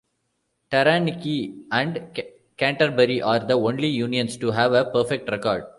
[0.71, 2.19] Taranaki and
[2.57, 5.65] Canterbury are the only unions to have a perfect record.